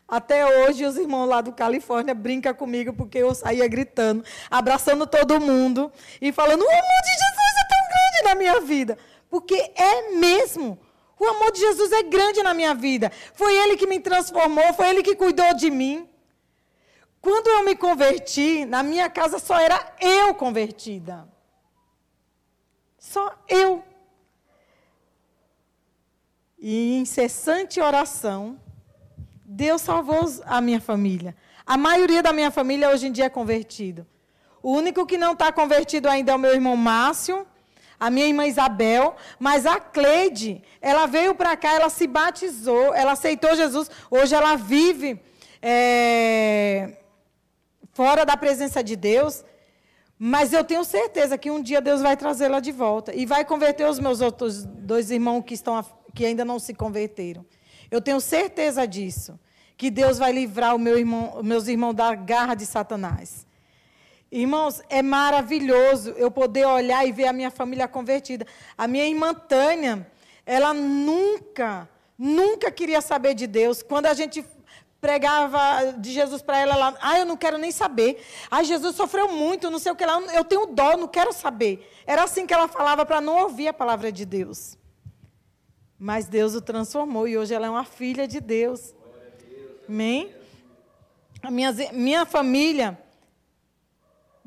[0.08, 5.40] Até hoje, os irmãos lá do Califórnia brincam comigo porque eu saía gritando, abraçando todo
[5.40, 8.98] mundo e falando: o amor de Jesus é tão grande na minha vida.
[9.30, 10.78] Porque é mesmo.
[11.18, 13.10] O amor de Jesus é grande na minha vida.
[13.34, 16.08] Foi Ele que me transformou, foi Ele que cuidou de mim.
[17.20, 21.28] Quando eu me converti, na minha casa só era eu convertida.
[22.96, 23.82] Só eu.
[26.58, 28.60] E em incessante oração,
[29.44, 31.34] Deus salvou a minha família.
[31.64, 34.06] A maioria da minha família hoje em dia é convertido.
[34.62, 37.46] O único que não está convertido ainda é o meu irmão Márcio,
[37.98, 43.12] a minha irmã Isabel, mas a Cleide, ela veio para cá, ela se batizou, ela
[43.12, 43.90] aceitou Jesus.
[44.10, 45.20] Hoje ela vive
[45.60, 46.98] é,
[47.92, 49.44] fora da presença de Deus.
[50.18, 53.88] Mas eu tenho certeza que um dia Deus vai trazê-la de volta e vai converter
[53.88, 57.46] os meus outros dois irmãos que estão que ainda não se converteram.
[57.88, 59.38] Eu tenho certeza disso,
[59.76, 63.46] que Deus vai livrar o meu irmão, meus irmãos da garra de Satanás.
[64.30, 68.46] Irmãos, é maravilhoso eu poder olhar e ver a minha família convertida.
[68.76, 70.06] A minha irmã Tânia,
[70.44, 71.88] ela nunca,
[72.18, 73.82] nunca queria saber de Deus.
[73.82, 74.44] Quando a gente
[75.00, 78.22] pregava de Jesus para ela, ela, ah, eu não quero nem saber.
[78.50, 81.88] Ah, Jesus sofreu muito, não sei o que lá, eu tenho dó, não quero saber.
[82.06, 84.76] Era assim que ela falava para não ouvir a palavra de Deus.
[85.98, 88.94] Mas Deus o transformou e hoje ela é uma filha de Deus.
[89.88, 90.34] Amém?
[91.42, 92.98] A minha, minha família,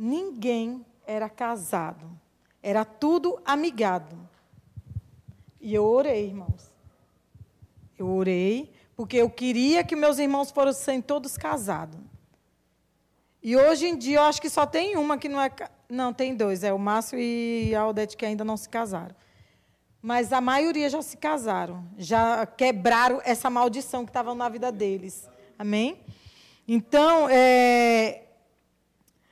[0.01, 2.09] ninguém era casado.
[2.61, 4.17] Era tudo amigado.
[5.59, 6.71] E eu orei, irmãos.
[7.97, 11.99] Eu orei porque eu queria que meus irmãos fossem todos casados.
[13.43, 15.51] E hoje em dia eu acho que só tem uma que não é.
[15.89, 19.15] Não, tem dois, é o Márcio e a Odete que ainda não se casaram.
[20.01, 25.27] Mas a maioria já se casaram, já quebraram essa maldição que estava na vida deles.
[25.59, 25.99] Amém?
[26.67, 28.30] Então, é,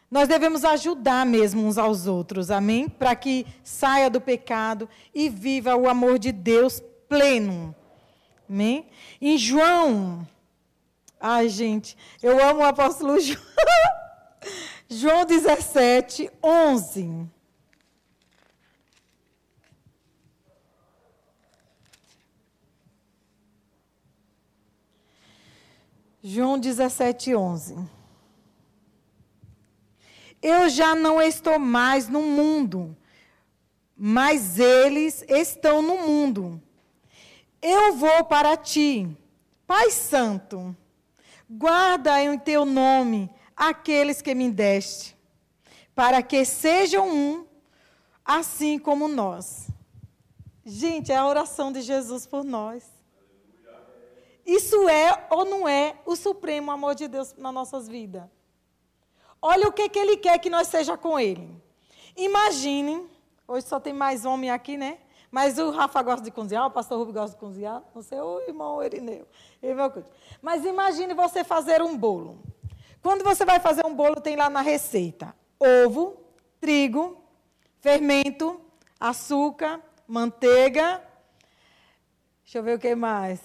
[0.09, 2.89] nós devemos ajudar mesmo uns aos outros, amém?
[2.89, 7.75] Para que saia do pecado e viva o amor de Deus pleno.
[8.49, 8.87] Amém?
[9.21, 10.27] Em João.
[11.19, 13.39] Ai, gente, eu amo o apóstolo João.
[14.87, 17.27] João 17, 11.
[26.23, 27.98] João 17, 11.
[30.41, 32.95] Eu já não estou mais no mundo,
[33.97, 36.61] mas eles estão no mundo
[37.61, 39.07] eu vou para ti,
[39.67, 40.75] Pai Santo,
[41.49, 45.17] guarda em teu nome aqueles que me deste,
[45.93, 47.45] para que sejam um,
[48.23, 49.67] assim como nós.
[50.65, 52.85] Gente, é a oração de Jesus por nós.
[54.45, 58.23] Isso é ou não é o supremo amor de Deus nas nossas vidas?
[59.41, 61.49] Olha o que, que ele quer que nós seja com ele.
[62.15, 63.09] Imaginem,
[63.47, 64.99] hoje só tem mais homem aqui, né?
[65.31, 68.41] Mas o Rafa gosta de cozinhar, o pastor Rubio gosta de cozinhar, não sei, o
[68.41, 69.27] irmão Erineu.
[70.41, 72.41] Mas imagine você fazer um bolo.
[73.01, 76.17] Quando você vai fazer um bolo, tem lá na receita ovo,
[76.59, 77.21] trigo,
[77.79, 78.59] fermento,
[78.99, 81.03] açúcar, manteiga.
[82.43, 83.39] Deixa eu ver o que mais.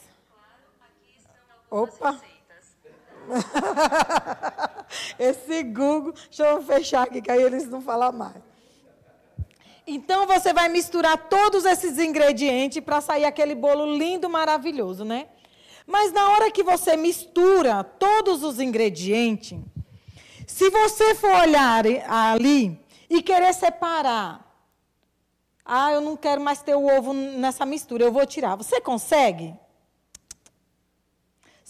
[1.70, 2.20] Opa!
[5.18, 8.36] Esse Google, deixa eu fechar aqui, que aí eles não falam mais.
[9.86, 15.26] Então você vai misturar todos esses ingredientes para sair aquele bolo lindo, maravilhoso, né?
[15.86, 19.58] Mas na hora que você mistura todos os ingredientes,
[20.46, 24.44] se você for olhar ali e querer separar,
[25.64, 28.56] ah, eu não quero mais ter o ovo nessa mistura, eu vou tirar.
[28.56, 29.54] Você consegue?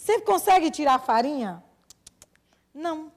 [0.05, 1.63] Você consegue tirar a farinha?
[2.71, 3.11] Não.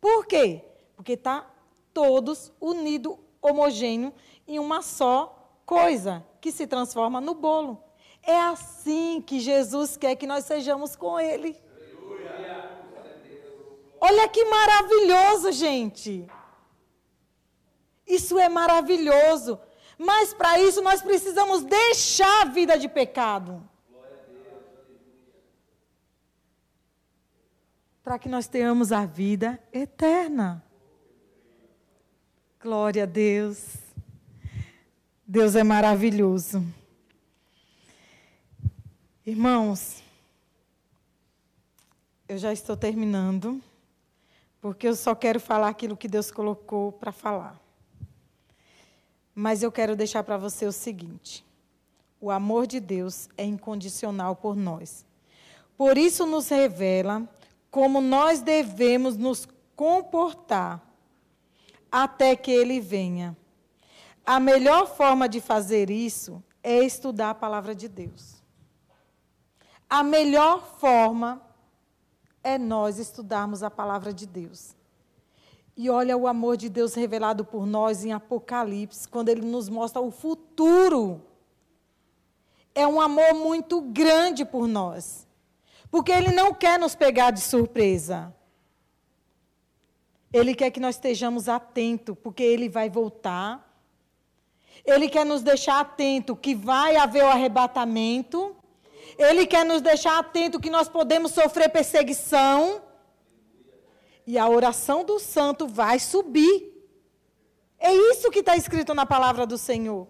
[0.00, 0.64] Por quê?
[0.94, 1.50] Porque está
[1.92, 4.14] todos unidos homogêneo
[4.46, 7.82] em uma só coisa, que se transforma no bolo.
[8.22, 11.60] É assim que Jesus quer que nós sejamos com Ele.
[14.00, 16.24] Olha que maravilhoso, gente.
[18.06, 19.58] Isso é maravilhoso.
[19.98, 23.68] Mas para isso nós precisamos deixar a vida de pecado.
[28.02, 30.62] Para que nós tenhamos a vida eterna.
[32.60, 33.76] Glória a Deus.
[35.26, 36.64] Deus é maravilhoso.
[39.24, 40.02] Irmãos,
[42.28, 43.62] eu já estou terminando,
[44.60, 47.60] porque eu só quero falar aquilo que Deus colocou para falar.
[49.32, 51.44] Mas eu quero deixar para você o seguinte:
[52.20, 55.04] o amor de Deus é incondicional por nós.
[55.76, 57.28] Por isso, nos revela
[57.72, 60.80] como nós devemos nos comportar
[61.90, 63.36] até que Ele venha.
[64.24, 68.40] A melhor forma de fazer isso é estudar a palavra de Deus.
[69.90, 71.42] A melhor forma
[72.44, 74.76] é nós estudarmos a palavra de Deus.
[75.76, 80.00] E olha o amor de Deus revelado por nós em Apocalipse, quando ele nos mostra
[80.00, 81.20] o futuro
[82.74, 85.26] é um amor muito grande por nós.
[85.92, 88.34] Porque Ele não quer nos pegar de surpresa.
[90.32, 93.70] Ele quer que nós estejamos atentos, porque Ele vai voltar.
[94.86, 98.56] Ele quer nos deixar atento que vai haver o arrebatamento.
[99.18, 102.80] Ele quer nos deixar atento que nós podemos sofrer perseguição.
[104.26, 106.72] E a oração do santo vai subir.
[107.78, 110.08] É isso que está escrito na palavra do Senhor.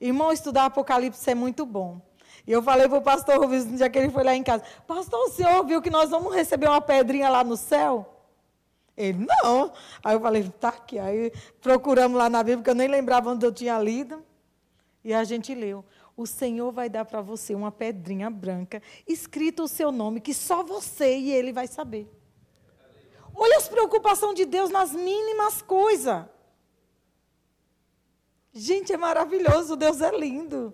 [0.00, 2.07] Irmão, estudar Apocalipse é muito bom.
[2.48, 4.64] E eu falei para o pastor Rubens no dia que ele foi lá em casa:
[4.86, 8.24] Pastor, o senhor viu que nós vamos receber uma pedrinha lá no céu?
[8.96, 9.70] Ele, não.
[10.02, 10.98] Aí eu falei: tá aqui.
[10.98, 11.30] Aí
[11.60, 14.24] procuramos lá na Bíblia, porque eu nem lembrava onde eu tinha lido.
[15.04, 15.84] E a gente leu:
[16.16, 20.64] O Senhor vai dar para você uma pedrinha branca, escrito o seu nome, que só
[20.64, 22.10] você e ele vai saber.
[23.34, 26.24] Olha as preocupações de Deus nas mínimas coisas.
[28.54, 30.72] Gente, é maravilhoso, Deus é lindo.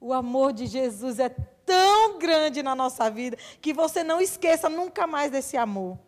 [0.00, 5.06] O amor de Jesus é tão grande na nossa vida que você não esqueça nunca
[5.06, 5.98] mais desse amor.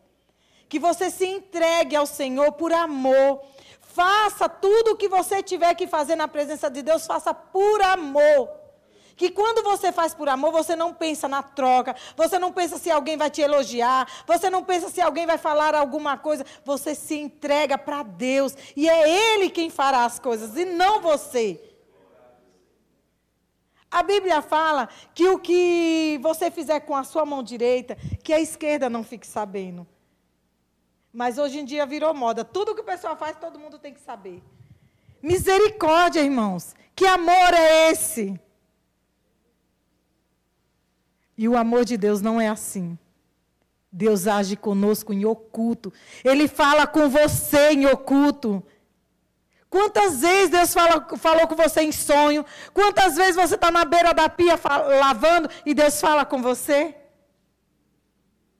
[0.66, 3.42] Que você se entregue ao Senhor por amor.
[3.80, 8.48] Faça tudo o que você tiver que fazer na presença de Deus, faça por amor.
[9.14, 12.90] Que quando você faz por amor, você não pensa na troca, você não pensa se
[12.90, 17.16] alguém vai te elogiar, você não pensa se alguém vai falar alguma coisa, você se
[17.16, 21.71] entrega para Deus e é Ele quem fará as coisas e não você.
[23.92, 28.40] A Bíblia fala que o que você fizer com a sua mão direita, que a
[28.40, 29.86] esquerda não fique sabendo.
[31.12, 32.42] Mas hoje em dia virou moda.
[32.42, 34.42] Tudo que o pessoal faz, todo mundo tem que saber.
[35.22, 36.74] Misericórdia, irmãos.
[36.96, 38.40] Que amor é esse?
[41.36, 42.98] E o amor de Deus não é assim.
[43.92, 45.92] Deus age conosco em oculto.
[46.24, 48.64] Ele fala com você em oculto.
[49.72, 52.44] Quantas vezes Deus fala, falou com você em sonho?
[52.74, 54.60] Quantas vezes você está na beira da pia
[55.00, 56.94] lavando e Deus fala com você?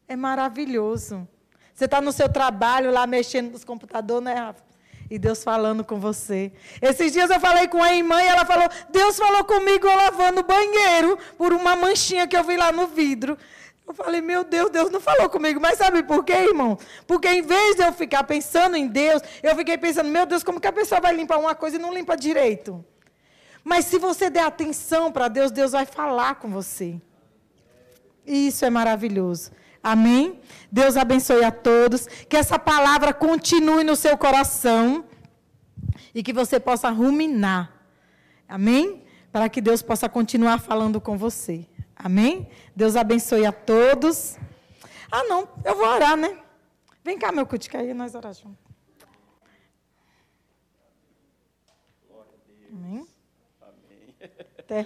[0.08, 1.28] É maravilhoso.
[1.74, 4.64] Você está no seu trabalho lá mexendo nos computadores, né, Rafa?
[5.10, 6.50] E Deus falando com você.
[6.80, 10.40] Esses dias eu falei com a irmã e ela falou: Deus falou comigo eu lavando
[10.40, 13.36] o banheiro por uma manchinha que eu vi lá no vidro.
[13.86, 15.60] Eu falei, meu Deus, Deus não falou comigo.
[15.60, 16.78] Mas sabe por quê, irmão?
[17.06, 20.60] Porque em vez de eu ficar pensando em Deus, eu fiquei pensando, meu Deus, como
[20.60, 22.84] que a pessoa vai limpar uma coisa e não limpa direito?
[23.64, 27.00] Mas se você der atenção para Deus, Deus vai falar com você.
[28.26, 29.50] E isso é maravilhoso.
[29.82, 30.40] Amém?
[30.70, 32.06] Deus abençoe a todos.
[32.28, 35.04] Que essa palavra continue no seu coração.
[36.14, 37.72] E que você possa ruminar.
[38.48, 39.04] Amém?
[39.30, 41.66] Para que Deus possa continuar falando com você.
[42.02, 42.48] Amém?
[42.74, 44.36] Deus abençoe a todos.
[45.10, 46.38] Ah, não, eu vou orar, né?
[47.04, 48.72] Vem cá, meu cutica aí, nós oramos juntos.
[52.72, 53.06] Amém?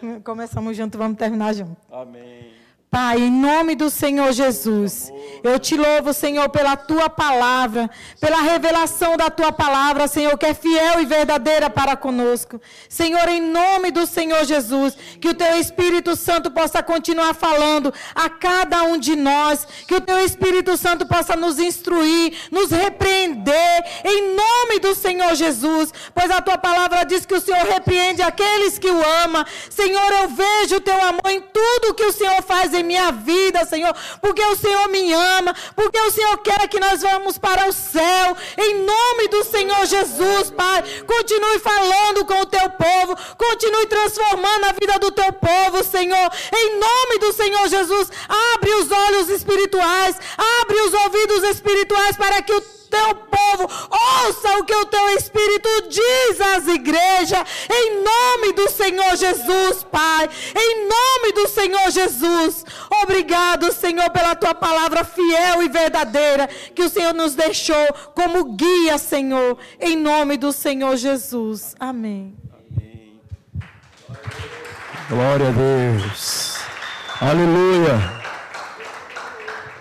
[0.03, 0.21] Amém.
[0.23, 1.77] Começamos junto, vamos terminar junto.
[1.91, 2.66] Amém.
[2.97, 5.13] Pai, em nome do Senhor Jesus,
[5.45, 10.55] eu te louvo, Senhor, pela tua palavra, pela revelação da tua palavra, Senhor, que é
[10.55, 12.59] fiel e verdadeira para conosco.
[12.89, 18.31] Senhor, em nome do Senhor Jesus, que o teu Espírito Santo possa continuar falando a
[18.31, 24.35] cada um de nós, que o teu Espírito Santo possa nos instruir, nos repreender, em
[24.35, 28.91] nome do Senhor Jesus, pois a tua palavra diz que o Senhor repreende aqueles que
[28.91, 29.47] o ama.
[29.69, 33.65] Senhor, eu vejo o teu amor em tudo que o Senhor faz em minha vida,
[33.65, 37.73] Senhor, porque o Senhor me ama, porque o Senhor quer que nós vamos para o
[37.73, 40.83] céu, em nome do Senhor Jesus, Pai.
[41.07, 46.79] Continue falando com o teu povo, continue transformando a vida do teu povo, Senhor, em
[46.79, 48.11] nome do Senhor Jesus.
[48.55, 50.17] Abre os olhos espirituais,
[50.61, 55.69] abre os ouvidos espirituais para que o teu povo, ouça o que o teu Espírito
[55.89, 62.36] diz às igrejas, em nome do Senhor Jesus, Pai, em nome do Senhor Jesus.
[63.57, 68.99] Obrigado, Senhor, pela tua palavra fiel e verdadeira que o Senhor nos deixou como guia,
[68.99, 71.75] Senhor, em nome do Senhor Jesus.
[71.81, 72.37] Amém.
[75.09, 76.59] Glória a Deus.
[77.19, 77.99] Aleluia.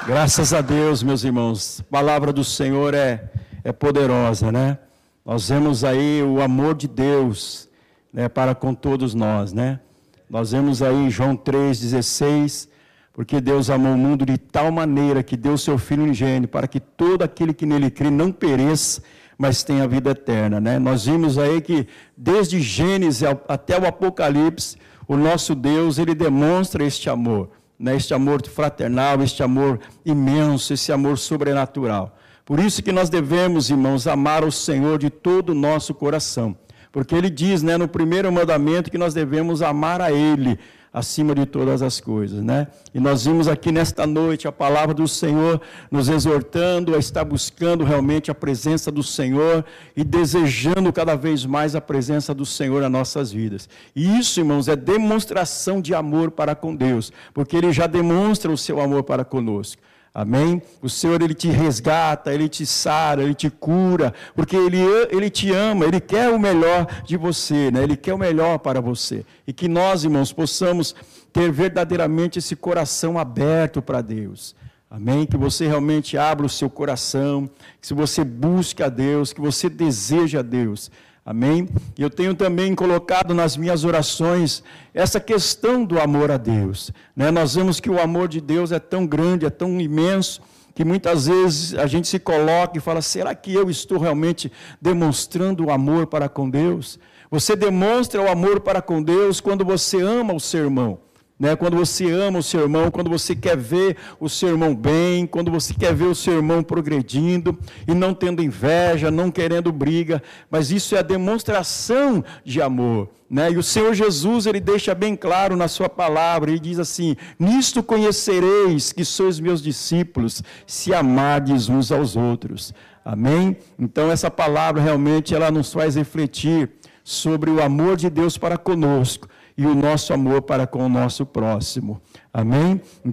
[0.08, 1.82] Graças a Deus, meus irmãos.
[1.82, 3.30] A palavra do Senhor é,
[3.62, 4.78] é poderosa, né?
[5.26, 7.68] Nós vemos aí o amor de Deus
[8.14, 9.82] né, para com todos nós, né?
[10.30, 12.70] Nós vemos aí João 3,16,
[13.16, 16.82] porque Deus amou o mundo de tal maneira que deu seu Filho unigênito para que
[16.82, 19.02] todo aquele que nele crê não pereça,
[19.38, 20.78] mas tenha vida eterna, né?
[20.78, 27.10] Nós vimos aí que desde Gênesis até o Apocalipse, o nosso Deus, ele demonstra este
[27.10, 27.96] amor, né?
[27.96, 32.18] este amor fraternal, este amor imenso, esse amor sobrenatural.
[32.44, 36.56] Por isso que nós devemos, irmãos, amar o Senhor de todo o nosso coração.
[36.92, 40.60] Porque ele diz, né, no primeiro mandamento que nós devemos amar a ele
[40.96, 42.68] acima de todas as coisas, né?
[42.94, 45.60] E nós vimos aqui nesta noite a palavra do Senhor
[45.92, 51.76] nos exortando a estar buscando realmente a presença do Senhor e desejando cada vez mais
[51.76, 53.68] a presença do Senhor nas nossas vidas.
[53.94, 58.58] E isso, irmãos, é demonstração de amor para com Deus, porque ele já demonstra o
[58.58, 59.82] seu amor para conosco.
[60.18, 60.62] Amém?
[60.82, 64.80] O Senhor, Ele te resgata, Ele te sara, Ele te cura, porque Ele,
[65.12, 67.84] Ele te ama, Ele quer o melhor de você, né?
[67.84, 69.26] Ele quer o melhor para você.
[69.46, 70.96] E que nós, irmãos, possamos
[71.34, 74.56] ter verdadeiramente esse coração aberto para Deus.
[74.90, 75.26] Amém?
[75.26, 77.50] Que você realmente abra o seu coração,
[77.82, 80.90] que se você busque a Deus, que você deseja a Deus.
[81.26, 81.68] Amém?
[81.98, 84.62] Eu tenho também colocado nas minhas orações
[84.94, 86.92] essa questão do amor a Deus.
[87.16, 87.32] Né?
[87.32, 90.40] Nós vemos que o amor de Deus é tão grande, é tão imenso,
[90.76, 95.66] que muitas vezes a gente se coloca e fala: será que eu estou realmente demonstrando
[95.66, 97.00] o amor para com Deus?
[97.32, 101.00] Você demonstra o amor para com Deus quando você ama o seu irmão.
[101.38, 101.54] Né?
[101.54, 105.52] Quando você ama o seu irmão, quando você quer ver o seu irmão bem, quando
[105.52, 110.72] você quer ver o seu irmão progredindo e não tendo inveja, não querendo briga, mas
[110.72, 113.10] isso é a demonstração de amor.
[113.30, 113.52] Né?
[113.52, 117.84] E o Senhor Jesus, ele deixa bem claro na sua palavra, ele diz assim: Nisto
[117.84, 122.74] conhecereis que sois meus discípulos, se amardes uns aos outros.
[123.04, 123.58] Amém?
[123.78, 126.72] Então, essa palavra realmente ela nos faz refletir
[127.04, 129.28] sobre o amor de Deus para conosco
[129.58, 132.02] e o nosso amor para com o nosso próximo.
[132.34, 132.82] Amém?